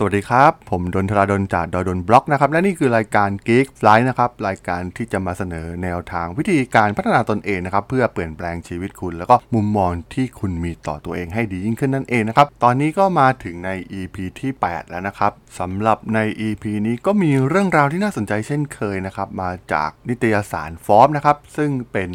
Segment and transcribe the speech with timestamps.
[0.00, 16.18] สวัสดีครับ ผมดนทราดนจากดอดนบล็อกนะครับและนี่คือรายการ Geek Flight นะครับรายการที่จะมาเสนอแนวทางวิธีการพัฒนาตนเองนะครับเพื่อเปลี่ยนแปลงชีวิตคุณ แล้วก็มุมมองที่คุณมีต่อตัวเองให้ดียิ่งขึ้นนั่นเองนะครับตอนนี้ก็มาถึงใน EP ที่ 8 แล้วนะครับสำหรับใน
[16.48, 22.10] EP นี้ก็มีเรื่องราวที่น่าสนใจเช่นเคยนะครับมาจากนิตยสารฟอร์มนะครับซึ่งเป็น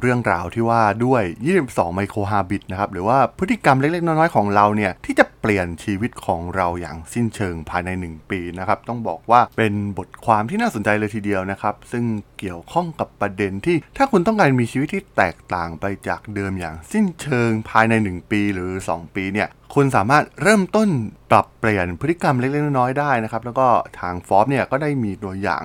[0.00, 1.22] เรื่องราวที่ว่าด้วย
[1.60, 12.04] 22 ไมโครฮาบิตนะครับหรือว่าพฤติกรรมเล็กๆน้อยๆของเราเนี่ยที่จะเปลี่ยนชีวิตของเราอย่างสิ้นเชิงภายใน 1 ปีนะครับต้องบอกว่าเป็นบทความที่น่าสนใจเลยทีเดียวนะครับ ซึ่ง
[12.38, 20.88] เกี่ยวข้องกับประเด็นที่ถ้าคุณต้องการมีชีวิตที่แตกต่างไปจากเดิมอย่างสิ้นเชิงภายใน 1 ปีหรือ 2 ปีเนี่ยคุณสามารถเริ่มต้น
[21.30, 23.68] ปรับเปลี่ยนพฤติกรรมเล็กๆน้อยๆได้นะครับ แล้วก็
[24.00, 25.62] ทางฟอร์บเนี่ยก็ได้มีตัวอย่าง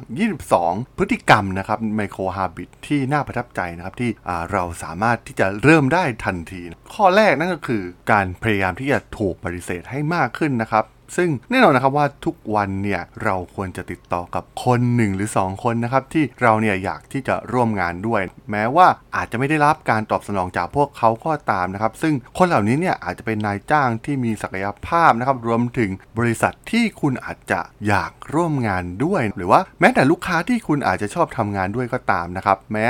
[0.47, 4.11] 22 พฤติกรรมนะครับไมโครฮาบิตที่น่าประทับใจนะครับที่
[4.51, 6.61] เราสามารถที่จะเริ่มได้ทันที
[6.93, 10.83] ข้อแรกนั่นก็คือการพยายามที่จะถูกปฏิเสธให้มากขึ้นนะครับ
[11.17, 32.87] ซึ่งแน่นอนนะครับว่าทุกวันเนี่ยเราควรจะติดต่อกับคนหนึ่งหรือ 2 คนนะครับที่เราเนี่ยอยากที่จะร่วมงานด้วย แม้ว่าอาจจะไม่ได้รับการตอบสนองจากพวกเขาก็ตามนะครับ ซึ่งคนเหล่านี้เนี่ยอาจจะเป็นนายจ้างที่มีศักยภาพนะครับรวมถึงบริษัทที่คุณอาจจะอยากร่วมงานด้วย หรือว่าแม้แต่ลูกค้าที่คุณอาจจะชอบทำงานด้วยก็ตามนะครับ แม้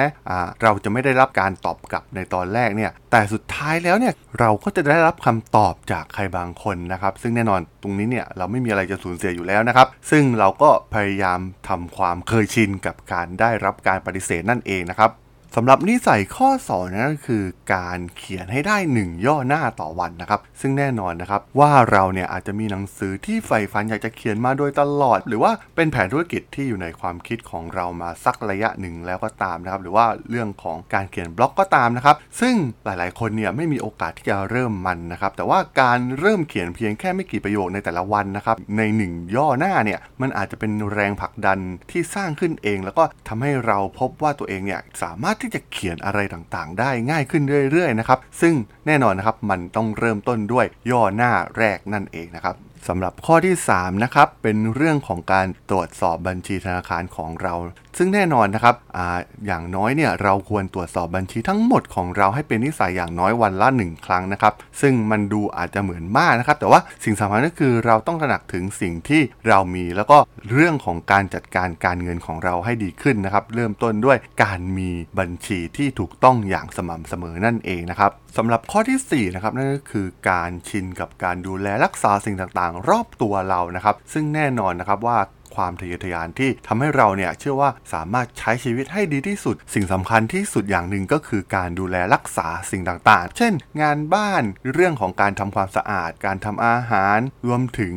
[0.61, 15.12] เราจะไม่ได้รับการตอบกลับในตอนแรกเนี่ยแต่สุดท้ายแล้วเนี่ยเราก็จะได้รับคำตอบจากใครบางคนนะครับ ซึ่งแน่นอนตรงนี้เนี่ยเราไม่มีอะไรจะสูญเสียอยู่แล้วนะครับ ซึ่งเราก็พยายามทำความเคยชินกับการได้รับการปฏิเสธนั่นเองนะครับ
[15.58, 32.56] สำหรับนิสัยข้อ2นั่นก็คือการเขียนให้ได้ 1 ย่อหน้าต่อวันนะครับ ซึ่งแน่นอนนะครับว่าเราเนี่ยอาจจะมีหนังสือที่ใฝ่ฝันอยากจะเขียนมาโดยตลอด หรือว่าเป็นแผนธุรกิจที่อยู่ในความคิดของเรามาสักระยะหนึ่งแล้วก็ตามนะครับ หรือว่าเรื่องของการเขียนบล็อกก็ตามนะครับ ซึ่ง
[32.86, 41.59] หลายๆ คนเนี่ยไม่มีโอกาสที่จะเริ่มมันนะครับ แต่ว่าการเริ่มเขียนเพียงแค่ไม่กี่ประโยคในแต่ละวันนะครับ ใน 1 ย่อหน้าเนี่ยมันอาจจะเป็นแรงผลักดัน
[41.92, 48.54] ที่สร้างขึ้นเอง แล้วก็ทำให้เราพบว่าตัวเองเนี่ยสามารถที่จะเขียนอะไรต่างๆ ได้ง่ายขึ้นเรื่อยๆนะครับซึ่ง
[48.86, 52.56] แน่นอนนะครับมันต้องเริ่มต้นด้วยย่อหน้าแรกนั่นเองนะครับ
[52.88, 57.54] สำหรับข้อที่3นะครับเป็นเรื่องของการตรวจสอบบัญชีธนาคารของเรา
[57.98, 59.00] ซึ่งแน่นอนนะครับอ
[59.48, 70.18] อย่างน้อยเนี่ยเราควรตรวจสอบบัญชีทั้งหมดของเราให้เป็นนิสัยอย่างน้อยวันละ 1 ครั้งนะครับ ซึ่งมันดูอาจจะเหมือนมากนะครับ แต่ว่าสิ่งสำคัญก็คือเราต้องตระหนักถึงสิ่งที่เรามีแล้วก็
[70.52, 74.90] เรื่องของการจัดการการเงินของเราให้ดีขึ้นนะครับ เริ่มต้นด้วยการมี
[75.20, 85.18] บัญชีที่ถูกต้องอย่างสม่ำเสมอนั่นเองนะครับสำหรับข้อที่4นะครับนั่นก็คือการชินกับการดูแลรักษาสิ่งต่างๆ รอบตัวเรานะครับ ซึ่งแน่นอนนะครับว่า
[85.56, 94.44] ความทะเยอทะยานที่ทำให้เราเนี่ยเชื่อว่าสามารถใช้ชีวิตให้ดีที่สุด สิ่งสำคัญที่สุดอย่างหนึ่งก็คือการดูแลรักษาสิ่งต่างๆ เช่น งานบ้าน
[94.74, 97.94] เรื่องของการทำความสะอาด การทำอาหาร รวมถึง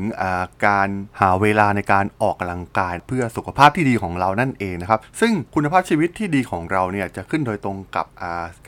[0.66, 0.88] การ
[1.20, 8.06] หาเวลาในการออกกำลังกาย เพื่อสุขภาพที่ดีของเรานั่นเองนะครับ ซึ่งคุณภาพชีวิตที่ดีของเราเนี่ยจะขึ้นโดยตรงกับ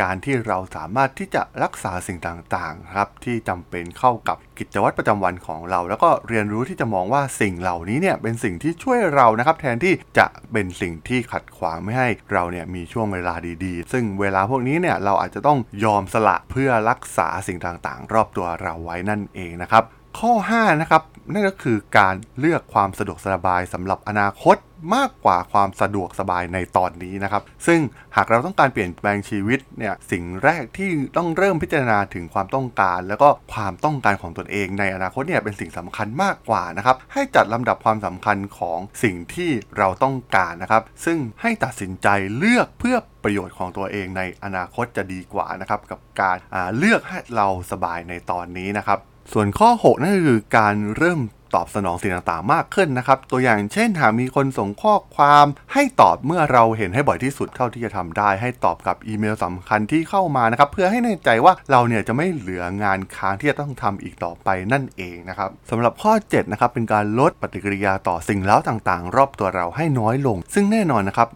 [0.03, 19.84] การที่เราสามารถที่จะรักษาสิ่งต่างๆครับที่จำเป็นเข้ากับ กิจวัตรประจำวันของเรา แล้วก็เรียนรู้ที่จะมองว่าสิ่งเหล่านี้เนี่ยเป็นสิ่งที่ช่วยเรานะครับแทนที่จะเป็นสิ่งที่ขัดขวางไม่ให้เราเนี่ยมีช่วงเวลาดีๆ ซึ่งเวลาพวกนี้เนี่ยเราอาจจะต้องยอมสละเพื่อรักษาสิ่งต่างๆ รอบตัวเราไว้นั่นเองนะครับ
[20.19, 21.02] ข้อ 5 นะครับ
[21.32, 24.56] นั่นก็คือการเลือกความสะดวกสบายสำหรับอนาคต
[24.94, 27.80] มากกว่าความสะดวกสบายในตอนนี้นะครับ ซึ่ง
[28.16, 46.36] หากเราต้องการเปลี่ยนแปลงชีวิตเนี่ยสิ่งแรกที่ต้องเริ่มพิจารณาถึงความต้องการ แล้วก็ความต้องการของตนเองในอนาคตเนี่ยเป็นสิ่งสำคัญมากกว่านะครับ ให้จัดลำดับความสำคัญของสิ่งที่เราต้องการนะครับ ซึ่งให้ตัดสินใจเลือกเพื่อประโยชน์ของตัวเองในอนาคตจะดีกว่านะครับกับการ
[46.77, 48.98] เลือกให้เราสบายในตอนนี้นะครับ
[49.33, 51.21] ส่วนข้อ 6 นั่นคือการเริ่ม
[51.54, 71.28] ตอบสนองสิ่งต่างๆ มากขึ้นนะครับ ตัวอย่างเช่นหากมีคนส่งข้อความให้ตอบเมื่อเราเห็นให้บ่อยที่สุดเท่าที่จะทำได้ ให้ตอบกับอีเมลสำคัญที่เข้ามานะครับเพื่อให้แน่ใจว่าเราเนี่ยจะไม่เหลืองานค้างที่จะต้องทำอีกต่อไปนั่นเองนะครับสำหรับข้อ7นะครับเป็นการลดปฏิกิริยาต่อสิ่งเล้าต่างๆ รอบตัวเราให้น้อยลง ซึ่งแน่นอนนะครับ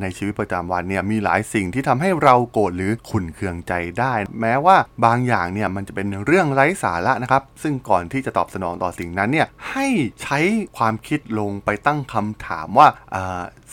[0.00, 9.86] ในชีวิตประจำวันเนี่ยมีหลายสิ่งที่ทำให้เราโกรธหรือขุนเคืองใจได้ แม้ว่าบางอย่างเนี่ยมันจะเป็นเรื่องไร้สาระนะครับซึ่งก่อนที่จะตอบสนองต่อสิ่งนั้นเนี่ยให้
[10.22, 10.38] ใช้
[10.76, 12.88] ความคิดลงไปตั้งคำถามว่า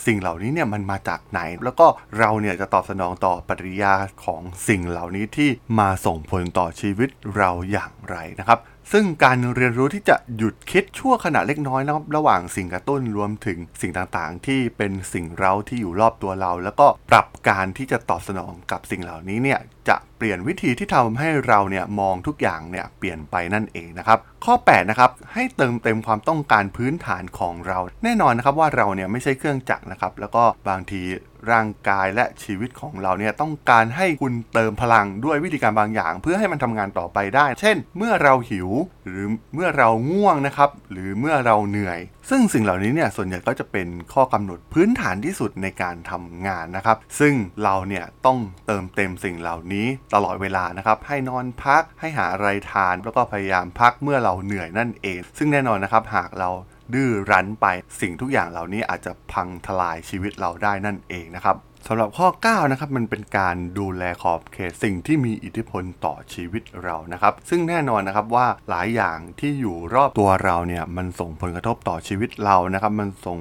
[0.06, 1.86] สิ่งเหล่านี้เนี่ยมันมาจากไหน แล้วก็
[2.18, 3.94] เราเนี่ยจะตอบสนองต่อปฏิกิริยา
[4.24, 8.58] ของสิ่งเหล่านี้ที่มาส่งผลต่อชีวิตเราอย่างไรนะครับ
[8.92, 31.02] ซึ่งการเรียนรู้ที่จะหยุดคิดชั่วขณะเล็กน้อยนะครับระหว่างสิ่งกระตุ้นรวมถึงสิ่งต่างๆ ที่เป็นสิ่งเร้าที่อยู่รอบตัวเรา แล้วก็ปรับการที่จะตอบสนองกับสิ่งเหล่านี้เนี่ยจะเปลี่ยนวิธีที่ทำให้เราเนี่ยมองทุกอย่างเนี่ยเปลี่ยนไปนั่นเองนะครับ ข้อ8นะครับให้เติมเต็มความต้องการพื้นฐานของเรา แน่นอนนะครับว่าเราเนี่ยไม่ใช่เครื่องจักรนะครับแล้วก็บางที
[31.50, 38.68] ร่างกายและชีวิตของเราเนี่ยต้องการให้คุณเติมพลังด้วยวิธีการบางอย่าง เพื่อให้มันทำงานต่อไปได้ เช่น เมื่อเราหิว
[39.06, 42.00] หรือเมื่อเราง่วงนะครับ หรือเมื่อเราเหนื่อย
[42.30, 56.50] ซึ่งสิ่งเหล่านี้เนี่ยส่วนใหญ่ก็จะเป็นข้อกำหนดพื้นฐานที่สุดในการทำงานนะครับ ซึ่งเราเนี่ยต้องเติมเต็มสิ่งเหล่านี้ตลอดเวลานะครับให้นอนพักให้หาอะไรทาน แล้วก็พยายามพักเมื่อเราเหนื่อยนั่นเอง ซึ่งแน่นอนนะครับหากเรา
[56.94, 57.66] ดื้อรั้นไป
[58.00, 61.56] สิ่งทุกอย่างเหล่านี้อาจจะพังทลายชีวิตเราได้นั่นเองนะครับ
[61.86, 73.38] สำหรับข้อ 9 นะครับ มันเป็นการดูแลขอบเขตสิ่งที่มีอิทธิพลต่อชีวิตเรานะครับ ซึ่งแน่นอนนะครับว่าหลายอย่างที่อยู่รอบตัวเราเนี่ยมันส่งผลกระทบต่อชีวิตเรานะครับ มันส่ง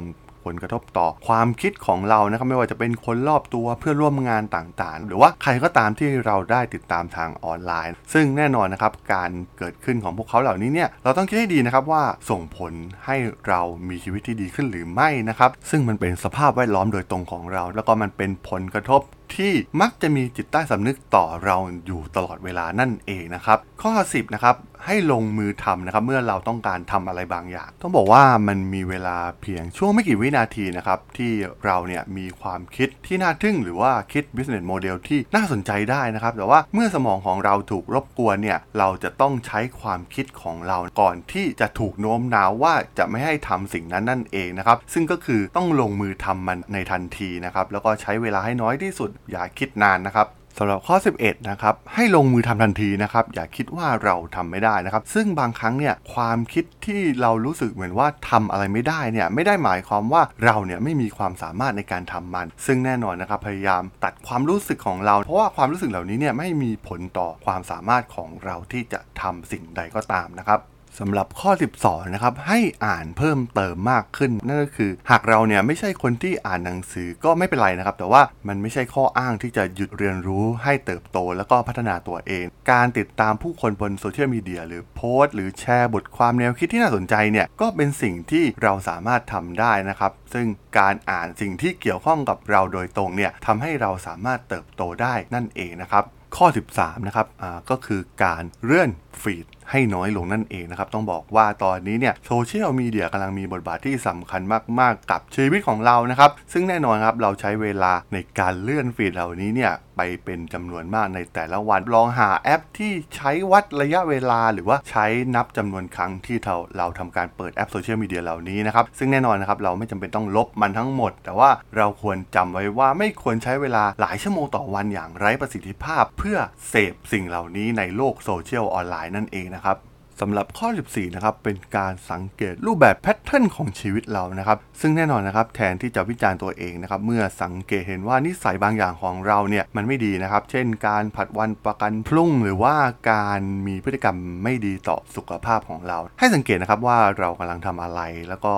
[0.48, 12.74] ผลกระทบต่อความคิดของเรานะครับไม่ว่าจะเป็นคนรอบตัวเพื่อร่วมงานต่างๆ หรือว่าใครก็ตามที่เราได้ติดตามทางออนไลน์ ซึ่งแน่นอนนะครับการเกิดขึ้นของพวกเขาเหล่านี้เนี่ยเราต้องคิดให้ดีนะครับว่าส่งผล
[13.06, 13.16] ให้
[13.48, 19.02] เรามีชีวิตที่ดีขึ้นหรือไม่นะครับซึ่งมันเป็นสภาพแวดล้อมโดยตรงของเรา แล้วก็มันเป็นผลกระทบ
[19.36, 21.58] ที่มักจะมีจิตใต้สำนึกต่อเรา
[21.88, 24.56] อยู่ตลอดเวลานั่นเองนะครับ ข้อ 10 นะครับ
[24.88, 31.32] ให้ลงมือทำนะครับ เมื่อเราต้องการทำอะไรบางอย่าง ต้องบอกว่ามันมีเวลาเพียงช่วงไม่กี่วินาทีนะครับ ที่
[31.66, 50.28] เราเนี่ยมีความคิดที่น่าทึ่ง หรือว่าคิด business model ที่น่าสนใจได้นะครับ แต่ว่าเมื่อสมองของเราถูกรบกวนเนี่ยเราจะต้องใช้ความคิดของเราก่อนที่จะถูกโน้มน้าวว่าจะไม่ให้ทำสิ่งนั้นนั่นเองนะครับ ซึ่งก็คือต้องลงมือทำมันในทันทีนะครับแล้วก็ใช้เวลาให้น้อยที่สุดอย่าคิดนานนะครับ
[50.60, 70.62] สำหรับข้อ 11 นะครับ ให้ลงมือทำทันทีนะครับ อย่าคิดว่าเราทำไม่ได้นะครับ ซึ่งบางครั้งเนี่ยความคิดที่เรารู้สึกเหมือนว่าทำอะไรไม่ได้เนี่ยไม่ได้หมายความว่าเราเนี่ยไม่มีความสามารถในการทำมัน ซึ่งแน่นอนนะครับพยายามตัดความรู้สึกของเรา เพราะว่าความรู้สึกเหล่านี้เนี่ยไม่มีผลต่อความสามารถของเราที่จะทำสิ่งใดก็ตามนะครับ
[71.00, 71.52] สำหรับข้อ
[71.82, 90.46] 12 นะครับ ให้อ่านเพิ่มเติมมากขึ้น นั่นก็คือ หากเราเนี่ยไม่ใช่คนที่อ่านหนังสือก็ไม่เป็นไรนะครับ แต่ว่ามันไม่ใช่ข้ออ้างที่จะหยุดเรียนรู้ให้เติบโตแล้วก็พัฒนาตัวเอง การติดตามผู้คนบนโซเชียลมีเดียหรือโพสต์ หรือแชร์บทความแนวคิดที่น่าสนใจเนี่ยก็เป็นสิ่งที่เราสามารถทำได้นะครับ ซึ่ง
[90.80, 96.06] การอ่านสิ่งที่เกี่ยวข้องกับเราโดยตรงเนี่ยทำให้เราสามารถเติบโตได้นั่นเองนะครับ
[96.38, 97.28] ข้อ 13 นะครับ
[97.70, 98.90] ก็คือการเลื่อน
[99.24, 104.42] ฟีดให้น้อยลงนั่นเองนะครับ ต้องบอกว่าตอนนี้เนี่ยโซเชียลมีเดียกำลังมีบทบาทที่สำคัญ
[104.80, 115.06] มาก ๆ กับชีวิตของเรานะครับ ซึ่งแน่นอนครับเราใช้เวลาในการเลื่อนฟีดเหล่านี้เนี่ยไปเป็นจำนวนมากในแต่ละวัน ลองหาแอปที่ใช้วัดระยะเวลา หรือว่าใช้
[115.36, 126.38] นับจำนวนครั้งที่เราเราทำการเปิดแอปโซเชียลมีเดียเหล่านี้นะครับ ซึ่งแน่นอนนะครับเราไม่จำเป็นต้องลบมันทั้งหมด แต่ว่าเราควรจำไว้ว่าไม่ควรใช้เวลาหลายชั่วโมงต่อวันอย่างไร้ประสิทธิภาพ เพื่อ
[126.70, 129.78] เสพสิ่งเหล่านี้ในโลกโซเชียลออนไลน์นั่นเองนะครับ
[130.22, 142.76] สำหรับข้อ 14 นะครับ เป็นการสังเกตรูปแบบ pattern ของชีวิตเรานะครับ ซึ่งแน่นอนนะครับ แทนที่จะวิจารณ์ตัวเองนะครับ เมื่อสังเกตเห็นว่านิสัยบางอย่างของเราเนี่ยมันไม่ดีนะครับ เช่น การผัดวันประกันพรุ่ง หรือว่า
[143.12, 148.54] การมีพฤติกรรมไม่ดีต่อสุขภาพของเรา ให้สังเกตนะครับว่าเรากำลังทำอะไร แล้วก็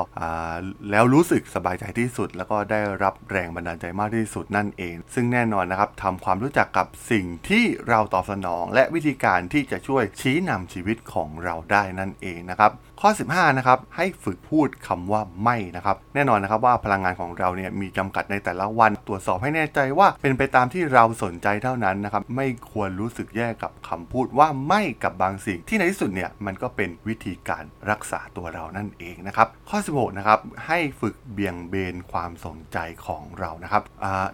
[0.91, 12.71] แล้วรู้สึกสบายใจที่สุด แล้วก็ได้รับแรงบันดาลใจมากที่สุดนั่นเอง ซึ่งแน่นอนนะครับทำความรู้จักกับสิ่งที่เราตอบสนอง และวิธีการที่จะช่วยชี้นำชีวิตของเราเราได้นั่นเองนะครับ
[13.03, 33.83] ข้อ 15 นะครับ ให้ฝึกพูดคำว่าไม่นะครับ แน่นอนนะครับว่าพลังงานของเราเนี่ยมีจำกัดในแต่ละวัน ตรวจสอบให้แน่ใจว่าเป็นไปตามที่เราสนใจเท่านั้นนะครับ ไม่ควรรู้สึกแย่กับคำพูดว่าไม่กับบางสิ่ง ที่ในที่สุดเนี่ยมันก็เป็นวิธีการรักษาตัวเรานั่นเองนะครับ ข้อ 16 นะครับ ให้ฝึกเบี่ยงเบนความสนใจของเรานะครับ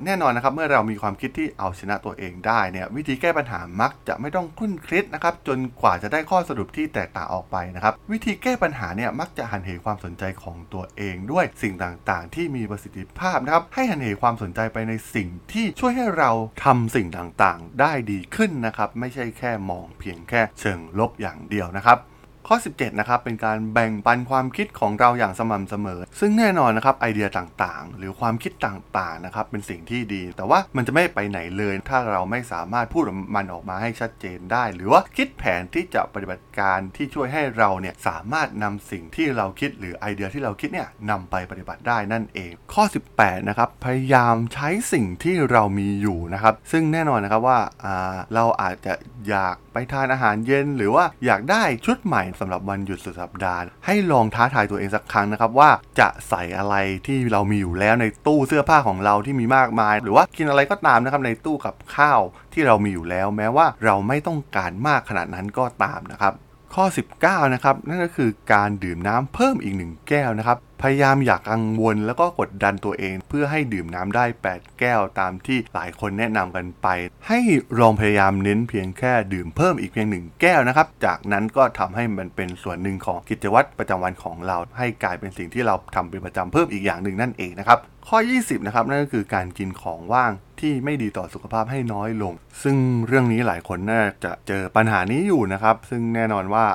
[0.05, 16.31] แน่นอนนะครับเมื่อเรามีความคิดที่เอาชนะตัวเองได้เนี่ยวิธีแก้ปัญหามักจะไม่ต้องคุ้นคลิดนะครับจนกว่าจะได้ข้อสรุปที่แตกต่างออกไปนะครับวิธีแก้ปัญหาเนี่ยมักจะหันเหความสนใจของตัวเองด้วยสิ่งต่างๆ ที่มีประสิทธิภาพนะครับ ให้หันเหความสนใจไปในสิ่งที่ช่วยให้เรา
[16.63, 21.97] ทำสิ่งต่างๆ ได้ดีขึ้นนะครับ ไม่ใช่แค่มองเพียงแค่เชิงลบอย่างเดียวนะครับ
[22.49, 33.03] ข้อ 17 นะครับ เป็นการแบ่งปันความคิดของเราอย่างสม่ำเสมอ ซึ่งแน่นอนนะครับ ไอเดียต่างๆ หรือความคิดต่างๆ นะครับ เป็นสิ่งที่ดี แต่ว่ามันจะไม่ไปไหนเลย ถ้าเราไม่สามารถพูด
[33.35, 42.83] มันออกมาให้ชัดเจนได้ หรือว่าคิดแผนที่จะปฏิบัติการที่ช่วยให้เราเนี่ยสามารถนำสิ่งที่เราคิดหรือไอเดียที่เราคิดเนี่ยนำไปปฏิบัติได้นั่นเอง ข้อ
[43.15, 47.59] 18 นะครับ พยายามใช้สิ่งที่เรามีอยู่นะครับ ซึ่งแน่นอนนะครับว่า
[48.33, 48.93] เราอาจจะ
[49.29, 56.75] อยากไปทานอาหารเย็น หรือว่าอยากได้ชุดใหม่สำหรับวันหยุดสุดสัปดาห์ ให้ลองท้าทายตัวเองสักครั้งนะครับว่าจะใส่อะไร
[57.07, 62.19] ที่เรามีอยู่แล้วในตู้เสื้อผ้าของเราที่มีมากมาย หรือว่ากินอะไรก็ตามนะครับในตู้กับข้าว
[62.53, 66.33] ที่เรามีอยู่แล้ว แม้ว่าเราไม่ต้องการมากขนาดนั้นก็ตามนะครับ
[66.75, 66.85] ข้อ
[67.21, 76.87] 19 นะครับ นั่นก็คือการดื่มน้ำเพิ่มอีก 1 แก้วนะครับพยายามอยากกังวลแล้วก็กดดันตัวเอง เพื่อให้ดื่มน้ำได้ 8 แก้วตามที่หลายคนแนะนำกันไป
[77.27, 77.39] ให้
[77.79, 87.79] ลองพยายามเน้นเพียงแค่ดื่มเพิ่มอีกเพียง1แก้วนะครับ จากนั้นก็ทำให้มันเป็นส่วนหนึ่งของกิจวัตรประจำวันของเรา ให้กลายเป็นสิ่งที่เราทำเป็นประจำเพิ่มอีกอย่างหนึ่งนั่นเองนะครับ
[88.09, 92.75] ข้อ 20 นะครับ นั่นก็คือการกินของว่างที่ไม่ดีต่อสุขภาพให้น้อยลง ซึ่ง
[93.07, 96.65] เรื่องนี้หลายคนน่าจะเจอปัญหานี้อยู่นะครับ ซึ่งแน่นอนว่า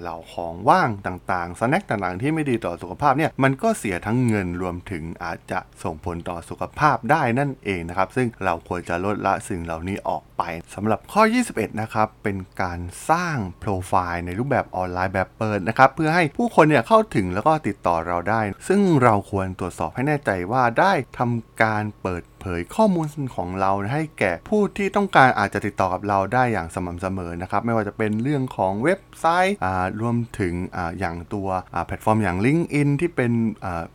[0.00, 10.42] เหล่าของว่างต่างๆสแน็คต่างๆ ที่ไม่ดีต่อสุขภาพเนี่ยมัันก็เสียทั้งเงินรวมถึงอาจจะส่งผลต่อสุขภาพได้นั่นเองนะครับ ซึ่งเราควรจะลดละสิ่งเหล่านี้ออกไป
[10.74, 22.22] สำหรับข้อ 21 นะครับ เป็นการสร้างโปรไฟล์ในรูปแบบออนไลน์แบบเปิดนะครับ เพื่อให้ผู้คนเนี่ยเข้าถึงแล้วก็ติดต่อเราได้ ซึ่งเราควรตรวจสอบให้แน่ใจว่าได้ทำการเปิด
[22.58, 29.56] ยข้อมูลของเราให้แก่ผู้ที่ต้องการอาจจะติดต่อกับเราได้อย่างสม่ำเสมอนะครับไม่ว่าจะเป็นเรื่องของเว็บไซต์
[30.00, 31.48] รวมถึงออย่างตัว
[31.86, 33.32] แพลตฟอร์มอย่าง LinkedIn ที่เป็น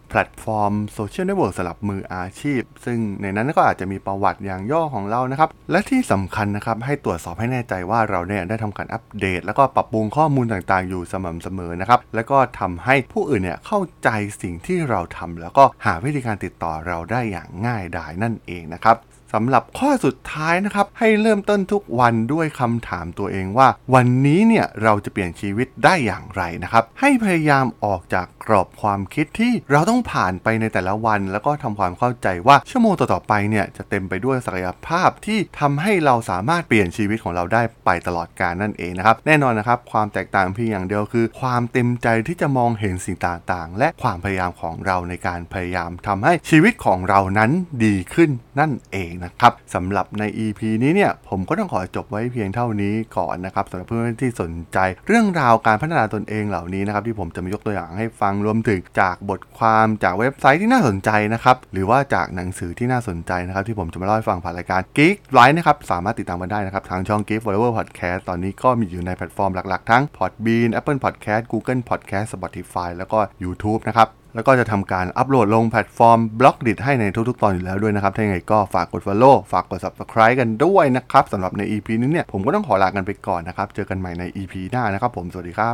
[0.10, 14.10] แพลตฟอร์มโซเชียลเน็ตเวิร์กสำหรับมืออาชีพ ซึ่งในนั้นก็อาจจะมีประวัติอย่างย่อของเรานะครับ และที่สำคัญนะครับให้ตรวจสอบให้แน่ใจว่าเราเนี่ยได้ทำการอัปเดต แล้วก็ปรับปรุงข้อมูลต่างๆ อยู่สม่ำเสมอนะครับแล้วก็ทำให้ผู้อื่นเนี่ยเข้าใจ
[14.41, 18.97] สิ่งที่เราทำแล้วก็หาวิธีการติดต่อเราได้อย่างง่ายดายนั่นเองนะครับ
[19.33, 47.51] สำหรับข้อสุดท้ายนะครับ ให้เริ่มต้นทุกวันด้วยคำถามตัวเองว่า วันนี้เนี่ยเราจะเปลี่ยนชีวิตได้อย่างไรนะครับ ให้พยายามออกจากกรอบความคิดที่เราต้องผ่านไปในแต่ละวัน แล้วก็ทำความเข้าใจว่าชั่วโมงต่อๆไปเนี่ยจะเต็มไปด้วยศักยภาพที่ทำให้เราสามารถเปลี่ยนชีวิตของเราได้ไปตลอดกาลนั่นเองนะครับ แน่นอนนะครับ ความแตกต่างเพียงอย่างเดียวคือ ความเต็มใจที่จะมองเห็นสิ่งต่างๆ และความพยายามของเราในการพยายามทำให้ชีวิตของเรานั้น
[47.85, 54.77] ดีขึ้นนั่นเองนะครับสำหรับใน EP นี้เนี่ยผมก็ต้องขอจบไว้เพียงเท่านี้ก่อนนะครับสำหรับเพื่อนที่สนใจ
[55.08, 72.89] เรื่องราวการพัฒนาตนเองเหล่านี้นะครับที่ผมจะมายกตัวอย่างให้ฟังรวมถึงจากบทความจากเว็บไซต์ที่น่าสนใจนะครับหรือว่าจากหนังสือที่น่าสนใจนะครับที่ผมจะมาเล่าให้ฟังผ่านรายการ Geek Life นะครับสามารถติดตามกันได้นะครับทางช่อง Geek Forever Podcast ตอนนี้ก็มีอยู่ในแพลตฟอร์มหลักๆ ทั้ง Podbean Apple Podcast Google Podcast Spotify
[72.98, 84.23] แล้วก็ YouTube นะครับ แล้วก็จะทำการอัปโหลดลงแพลตฟอร์ม Blockdit ให้ในทุกๆ ตอนอยู่แล้วด้วยนะครับ ถ้าอย่างไรก็ฝากกด Follow ฝากกด Subscribe กันด้วยนะครับสำหรับใน EP นี้เนี่ยผมก็ต้องขอลากันไปก่อนนะครับ เจอกันใหม่ใน
[84.37, 85.69] EP หน้านะครับผม สวัสดีครั